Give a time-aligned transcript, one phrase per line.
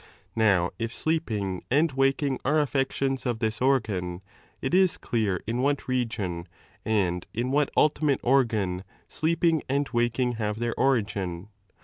[0.35, 4.23] Now, if sleeping and I waking are aflections of this organ,
[4.59, 6.47] it is clear in what I legion
[6.83, 11.49] and in what ultimate organ, sleeping and waking I have their origin.